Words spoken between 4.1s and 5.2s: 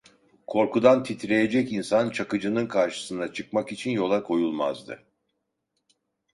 koyulmazdı…